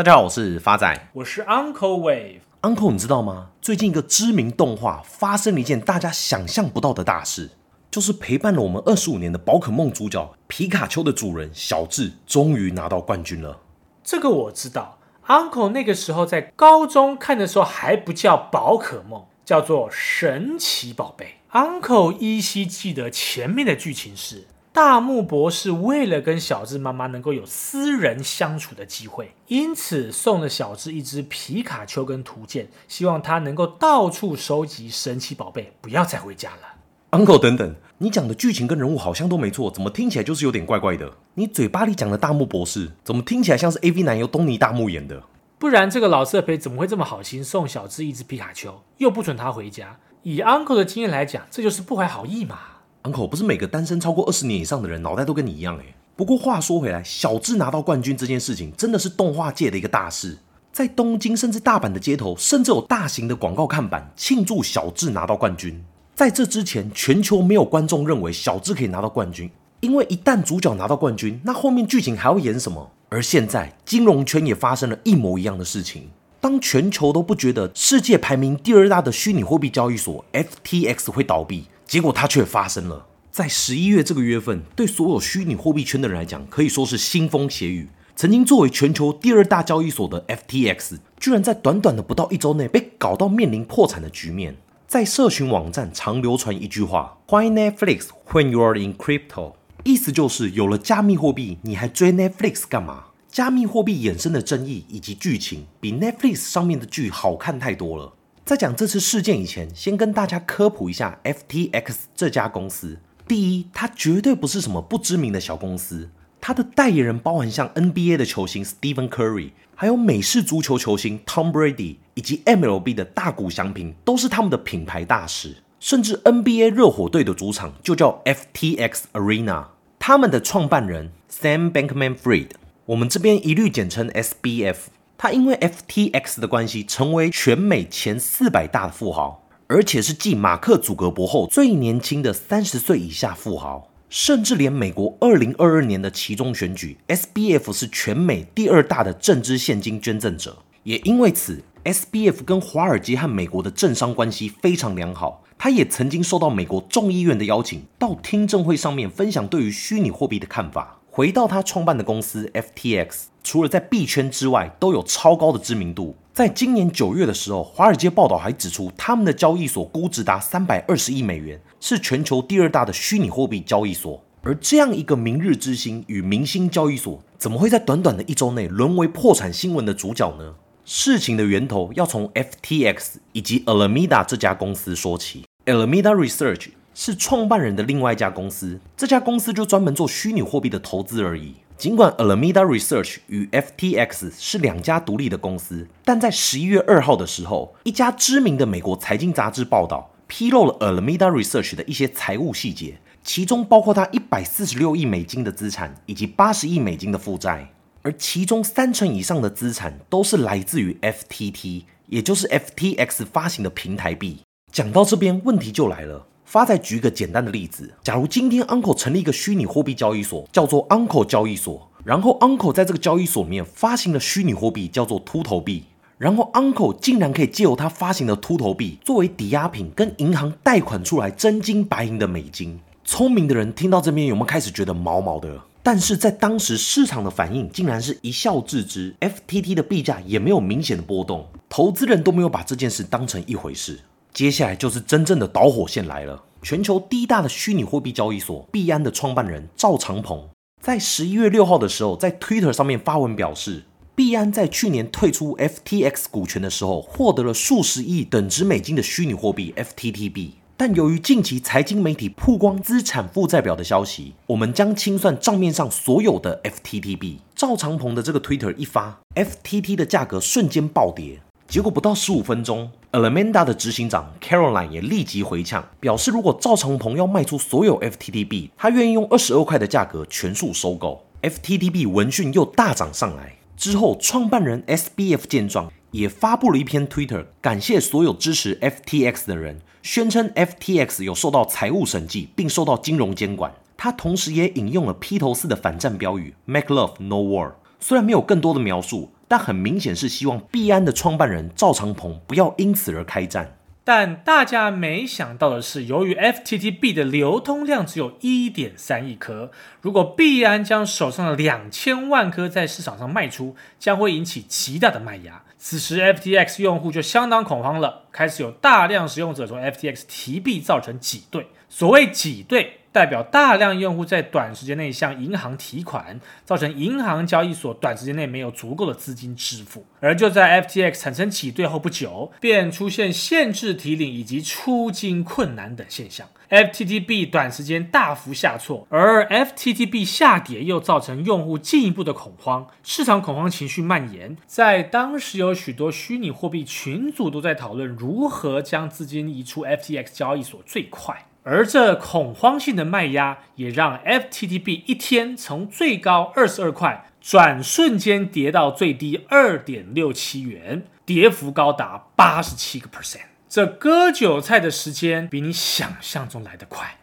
[0.00, 2.40] 大家好，我是发仔，我是 Uncle Wave。
[2.62, 3.50] Uncle，你知道吗？
[3.60, 7.50] 最近一个知名动画发生了一件大家想象不到的大事，
[7.90, 13.60] 就是陪伴了我们二十五年的宝可梦主角皮卡丘的主人小智终于拿到冠军了。
[14.02, 21.34] 这个我知道，Uncle 那个时候在高中看的时候还不叫宝可梦，叫做神奇宝贝。
[21.52, 24.46] Uncle 依稀记得前面的剧情是。
[24.72, 37.18] 大木博士为了跟小智妈妈能够有私人相处的机会，因此送了小智一只皮卡丘跟图鉴，希望他能够到处收集神奇宝贝，不要再回家了。
[37.18, 41.12] Uncle，等等，你讲的剧情跟人物好像都没错，怎么听起来就是有点怪怪的？
[41.34, 45.24] 你嘴巴里讲的大木博士，怎么听起来像是 AV 男优东尼大木演的？
[45.58, 49.98] 不然这个老色胚怎么会这么好心送小智一只皮卡丘，又不准他回家？
[50.22, 52.58] 以 Uncle 的经验来讲，这就是不怀好意嘛。
[53.02, 55.94] Uncle 不是每个单身超过二十年以上的人脑袋都跟你一样诶。
[56.16, 60.36] 不过话说回来，小智拿到冠军这件事情真的是动画界的一个大事，
[60.70, 65.82] 在东京甚至大阪的街头，甚至有大型的广告看板庆祝小智拿到冠军。
[66.14, 72.90] 在这之前，全球没有观众认为小智可以拿到冠军，因为一旦主角拿到冠军，那后面剧情还要演什么？
[73.08, 76.10] 而现在，金融圈也发生了一模一样的事情。
[76.38, 81.64] 当全球都不觉得世界排名第二大的虚拟货币交易所 FTX 会倒闭。
[81.90, 87.88] 结果它却发生了，在十一月这个月份，对所有虚拟货币圈的人来讲，可以说是腥风血雨。
[88.14, 94.56] 曾经作为全球第二大交易所的 FTX，居然在短短的不到一周内被搞到面临破产的局面。
[94.86, 103.06] 在社群网站常流传一句话：“Why Netflix when you are in crypto？” 意思就是有了加密货币，你还追 Netflix 干嘛？
[103.28, 108.12] 加密货币衍生的争议以及剧情，比 Netflix 上面的剧好看太多了。
[108.50, 112.98] 在讲这次事件以前，先跟大家科普一下 FTX 这家公司。
[113.28, 125.58] 第一，它绝对不是什么不知名的小公司，它的代言人包含像 NBA 的球星 Stephen Curry，还有美式足球球星 Tom Brady，以及 MLB 的大谷翔平，都是他们的品牌大使。
[125.78, 129.66] 甚至 NBA 热火队的主场就叫 FTX Arena，
[130.00, 132.48] 他们的创办人 Sam Bankman-Fried，
[132.86, 134.76] 我们这边一律简称 SBF。
[135.22, 143.86] 他因为 FTX 的关系，成为全美前四百大的富豪，而且是继马克·祖格伯后最年轻的三十岁以下富豪。
[144.08, 150.56] 甚至连美国二零二二年的期中选举，SBF 是全美第二大的政治现金捐赠者。
[150.84, 155.44] 也因为此，SBF 跟华尔街和美国的政商关系非常良好。
[155.58, 160.99] 他也曾经受到美国众议院的邀请，到听证会上面分享对于虚拟货币的看法。
[161.12, 166.14] 回到他创办的公司 FTX，除了在币圈之外都有超高的知名度。
[166.32, 174.22] 在今年九月的时候，华尔街报道还指出，他们的交易所估值达三百二十亿美元，是全球第二大的虚拟货币交易所。
[174.42, 180.54] 而这样一个明日之星与明星交易所，怎么会在短短的一周内沦为破产新闻的主角呢？
[180.84, 185.44] 事情的源头要从 FTX 以及 Alameda 这家公司说起。
[185.66, 186.68] Alameda Research。
[186.94, 191.54] 是创办人的另外一家公司，这家公司就专门做虚拟货币的投资而已。
[191.76, 214.40] 尽管 Alameda Research 与 FTX 是两家独立的公司，但在十一月二号的时候，一家知名的美国财经杂志报道披露了 Alameda Research 的一些财务细节，其中包括他一百四十六亿美金的资产以及八十亿美金的负债，而其中三成以上的资产都是来自于 FTT，也就是 FTX 发行的平台币。
[214.70, 216.26] 讲到这边，问题就来了。
[216.50, 225.84] 发再举一个简单的例子，假如今天 Uncle 成立一个虚拟货币交易所，叫做 Uncle 交易所，然后 Uncle 在这个交易所里面发行了虚拟货币，叫做秃头币，
[226.18, 232.80] 然后 Uncle 竟然可以借由他发行的秃头币作为抵押品，跟银行贷款出来真金白银的美金。
[233.04, 235.56] 聪明的人听到这边有没有开始觉得毛毛的？
[235.84, 244.00] 但是在当时市场的反应竟然是一笑置之，FTT 的币价也没有明显的波动，投资人都没有把这件事当成一回事。
[244.32, 246.44] 接下来就是真正的导火线来了。
[246.62, 250.48] 全球第一大的虚拟货币交易所币安的创办人赵长鹏，
[250.82, 260.50] 在十一月六号的时候，在 Twitter 上面发文表示，币安在去年退出 FTX 股权的时候，获得了数十亿等值美金的虚拟货币 FTTB。
[260.76, 267.36] 但由于近期财经媒体曝光资产负债表的消息，我们将清算账面上所有的 FTTB。
[267.54, 271.40] 赵长鹏的这个 Twitter 一发，FTT 的价格瞬间暴跌。
[271.68, 281.24] 结果不到十五分钟，Alameda 的执行长 Caroline 也立即回呛，表示如果赵长鹏要卖出所有 FTTB，他愿意用二十二块的价格全数收购。
[281.42, 293.72] FTTB 闻讯又大涨上来，之后创办人 SBF 见状，也发布了一篇 Twitter，感谢所有支持 FTX 的人，宣称 FTX 有受到财务审计，并受到金融监管。
[293.96, 297.72] 他同时也引用了披头四的反战标语 “Make Love No War”。
[297.98, 299.30] 虽然没有更多的描述。
[299.50, 303.76] 但很明显是希望币安的创办人赵长鹏不要因此而开战。
[304.04, 315.64] 但大家没想到的是，由于 FTTB 的流通量只有一点三亿颗，如果币安将手上的两千万颗在市场上卖出，将会引起极大的卖压。
[315.76, 321.66] 此时 FTX 用户就相当恐慌了，开始有大量使用者从 FTX 提币，造成挤兑。
[321.88, 330.06] 所谓挤兑，代表大量用户在短时间内向银行提款，造成银行交易所短时间内没有足够的资金支付。
[330.20, 344.56] 而就在 FTX 产生挤兑后不久，便出现限制提领以及出金困难等现象 FTTB 短时间大幅下挫，而 FTTB 下跌又造成用户进一步的恐慌，市场恐慌情绪蔓延。
[344.66, 351.46] 在当时，有许多虚拟货币群组都在讨论如何将资金移出 FTX 交易所最快。
[351.62, 363.42] 而这恐慌性的卖压也让 FTTB 一天从最高二十二块转瞬间跌到最低二点六七元，跌幅高达八十七个 percent。
[363.68, 367.18] 这割韭菜的时间比你想象中来得快。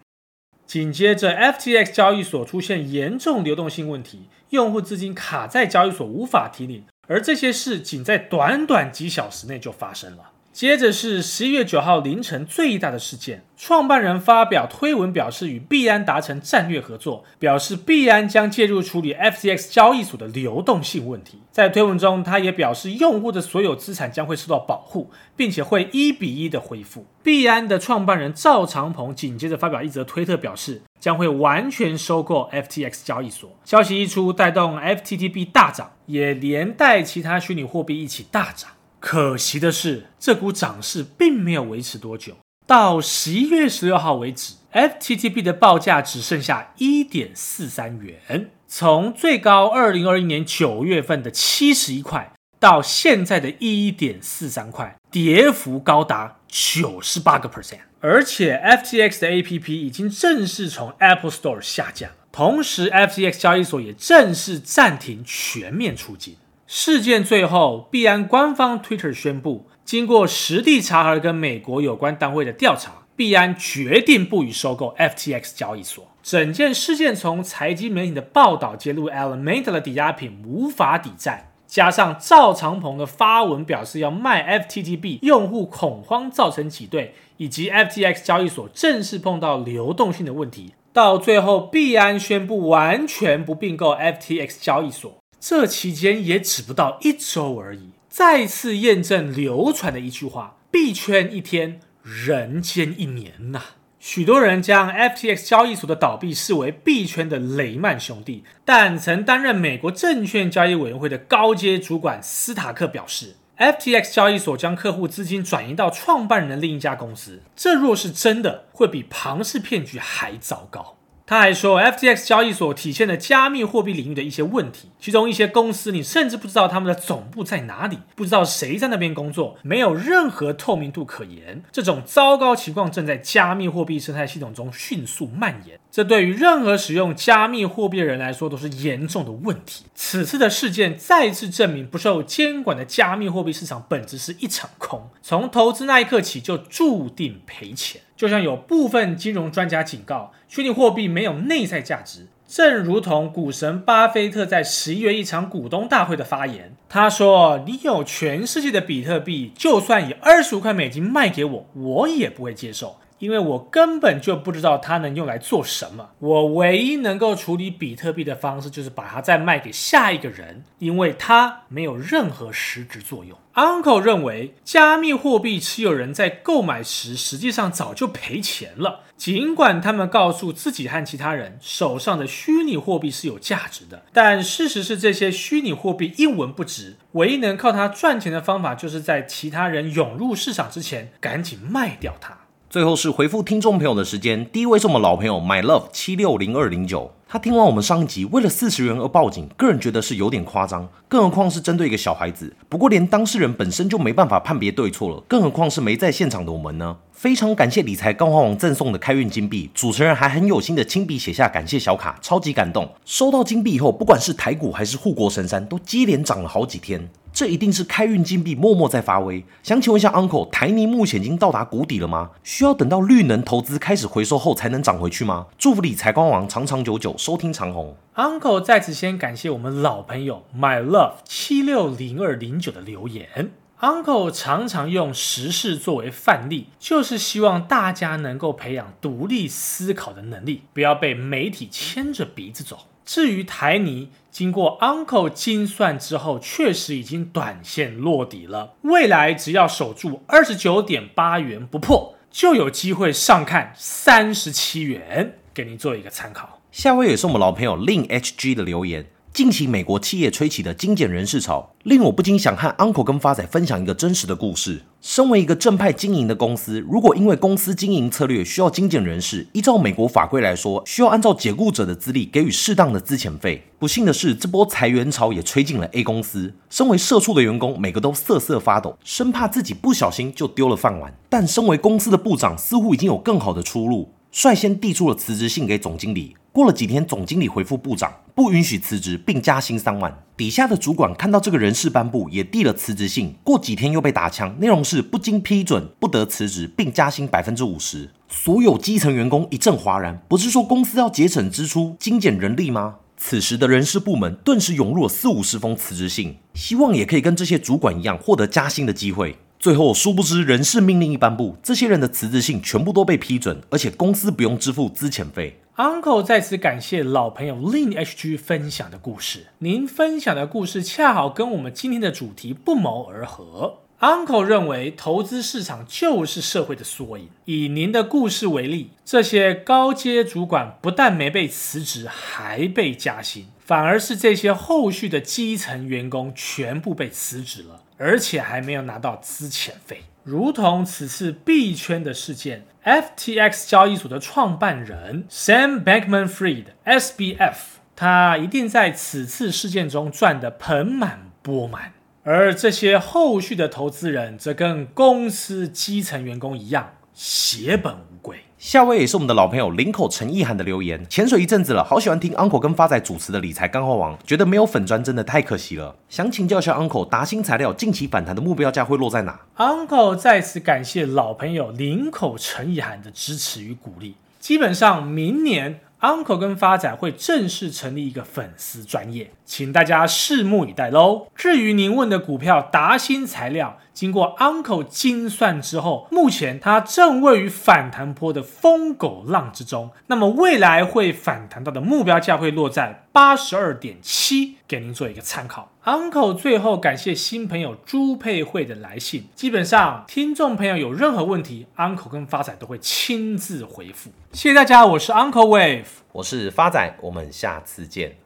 [0.66, 10.32] 紧接着，FTX 交易所出现严重流动性问题，用户资金卡在交易所无法提领，而这些事仅在短短几小时内就发生了。
[10.58, 21.38] 接着是十一月九号凌晨最大的事件，创办人发表推文表示与币安达成战略合作，表示币安将介入处理 FTX 交易所的流动性问题。
[21.52, 27.06] 在推文中，他也表示用户的所有资产将会受到保护，并且会一比一的恢复。
[27.22, 33.48] 币安的创办人赵长鹏紧接着发表一则推特，表示将会完全收购 FTX 交易所。
[33.64, 38.72] 消息一出，带动 FTT 大涨，也连带其他虚拟货币一起大涨。
[39.00, 42.36] 可惜的是，这股涨势并没有维持多久。
[42.66, 57.80] 到十一月十六号为止，FTT 的报价只剩下一点四三元，从最高二零二一年九月份的七十一块，到现在的一点四三块，跌幅高达九十八个 percent。
[58.02, 66.36] 而且，FTX 的 APP 已经正式从 Apple Store 下架，同时，FTX 交易所也正式暂停全面出金。
[66.70, 76.06] 事件最后，币安官方 Twitter 宣布，经过实地查核跟美国有关单位的调查，币安决定不予收购 FTX 交易所。
[76.22, 95.16] 整件事件从财经媒体的报道揭露 Alameda 的抵押品无法抵债，加上赵长鹏的发文表示要卖 FTT 用户恐慌造成挤兑，以及 FTX 交易所正式碰到流动性的问题，到最后币安宣布完全不并购 FTX 交易所。
[95.50, 103.62] 这期间也只不到一周而已，再次验证流传的一句话：币圈一天，人间一年呐。
[103.98, 120.97] 许多人将 FTX 交易所的倒闭视为币圈的雷曼兄弟，但曾担任美国证券交易委员会的高阶主管斯塔克表示，FTX 交易所将客户资金转移到创办人的另一家公司，这若是真的，会比庞氏骗局还糟糕。
[121.28, 131.62] 他还说，FTX 交易所体现了加密货币领域的一些问题，其中一些公司你甚至不知道他们的总部在哪里，不知道谁在那边工作，没有任何透明度可言。
[131.70, 139.84] 这种糟糕情况正在加密货币生态系统中迅速蔓延，这对于任何使用加密货币的人来说都是严重的问题。
[139.94, 148.00] 此次的事件再次证明，不受监管的加密货币市场本质是一场空，从投资那一刻起就注定赔钱。
[148.18, 166.10] 就像有部分金融专家警告，虚拟货币没有内在价值，正如同股神巴菲特在十一月一场股东大会的发言，他说：“你有全世界的比特币，就算以二十五块美金卖给我，我也不会接受。”因为我根本就不知道它能用来做什么。
[166.20, 173.38] 我唯一能够处理比特币的方式就是把它再卖给下一个人，因为它没有任何实质作用。
[173.54, 186.98] Uncle 认为，加密货币持有人在购买时实际上早就赔钱了，尽管他们告诉自己和其他人手上的虚拟货币是有价值的，但事实是这些虚拟货币一文不值。
[187.14, 192.38] 唯一能靠它赚钱的方法，就是在其他人涌入市场之前赶紧卖掉它。
[192.70, 202.54] 最后是回复听众朋友的时间，第一位是我们老朋友 My Love 七六零二零九，他听完我们上一集为了四十元而报警，个人觉得是有点夸张，更何况是针对一个小孩子。
[202.68, 206.98] 不过连当事人本身就没办法判别对错了，更何况是没在现场的我们呢？
[207.14, 212.92] 非常感谢理财钢化王赠送的开运金币，主持人还很有心的亲笔写下感谢小卡，超级感动。
[213.06, 217.10] 收到金币以后，不管是台股还是护国神山，都接连涨了好几天。
[217.38, 219.46] 这一定是开运金币默默在发威。
[219.62, 222.32] 想请问一下 Uncle，台泥目前已经到达谷底了吗？
[222.44, 225.46] 需要等到绿能投资开始回收后才能涨回去吗？
[225.56, 227.96] 祝福理财官王长长久久，收听长虹。
[228.16, 233.52] Uncle 在此先感谢我们老朋友 My Love 七六零二零九的留言。
[233.82, 242.80] Uncle 常常用时事作为范例，就是希望大家能够培养独立思考的能力，不要被媒体牵着鼻子走。
[243.08, 248.74] 至于台泥，经过 Uncle 精算之后，确实已经短线落底了。
[248.82, 256.60] 未来只要守住二十九点八元不破，就有机会上看三十七元，给您做一个参考。
[256.74, 259.08] 下位也是我们老朋友 Lin HG 的留言。
[259.34, 264.82] 近期美国企业吹起的精简人事潮，令我不禁想和 Uncle 跟发仔分享一个真实的故事。
[265.10, 273.64] 身为一个正派经营的公司，如果因为公司经营策略需要精简人事，依照美国法规来说，需要按照解雇者的资历给予适当的资遣费。
[273.80, 276.54] 不幸的是，这波裁员潮也吹进了 A 公司。
[276.70, 281.18] 身为社畜的员工，每个都瑟瑟发抖，生怕自己不小心就丢了饭碗。
[281.30, 286.36] 但身为公司的部长，似乎已经有更好的出路，率先递出了辞职信给总经理。
[286.52, 290.24] 过了几天，总经理回复部长，不允许辞职，并加薪三万。
[290.36, 293.36] 底下的主管看到这个人事颁布，也递了辞职信。
[293.44, 298.10] 过几天又被打枪，内容是不经批准不得辞职，并加薪百分之五十。
[298.28, 302.96] 所有基层员工一阵哗然，不是说公司要节省支出、精简人力吗？
[303.20, 309.38] 此时的人事部门顿时涌入了四五十封辞职信，希望也可以跟这些主管一样获得加薪的机会。
[309.60, 315.60] 最后，殊不知人事命令一颁布，这些人的辞职信全部都被批准，而且公司不用支付资遣费。
[315.78, 319.48] Uncle 在此感谢老朋友 Lin HG 分享的故事。
[319.60, 323.80] 您分享的故事恰好跟我们今天的主题不谋而合。
[324.00, 327.30] Uncle 认为，投资市场就是社会的缩影。
[327.46, 340.04] 以您的故事为例，这些高阶主管不但没被辞职，还被加薪，反而是这些后续的基层员工全部被辞职了，而且还没有拿到资遣费。
[340.24, 347.56] 如同此次币圈的事件，FTX 交易所的创办人 Sam Bankman-Fried SBF，
[347.96, 358.38] 他一定在此次事件中赚得盆满钵满，而这些后续的投资人则跟公司基层员工一样，血本无归。
[358.58, 365.96] 下位也是我们的老朋友林口陈意涵的留言，潜水一阵子了，好喜欢听 Uncle 跟发仔主持的理财干货王，觉得没有粉专真的太可惜了。
[366.10, 375.82] 想请教一下 Uncle，达新材料近期反弹的目标价会落在哪？Uncle 再次感谢老朋友林口陈意涵的支持与鼓励，基本上明年。
[376.00, 381.26] Uncle 跟发仔会正式成立一个粉丝专业，请大家拭目以待喽。
[381.36, 395.72] 至于您问的股票达新材料，经过 Uncle 精算之后，目前它正位于反弹波的疯狗浪之中，那么未来会反弹到的目标价会落在八十二点七，给您做一个参考。
[395.84, 404.12] Uncle 最后感谢新朋友朱佩慧的来信，基本上听众朋友有任何问题，Uncle 跟发仔都会亲自回复。
[404.32, 408.18] 谢谢大家，我是 Uncle Wave，我是发仔，我们下次见。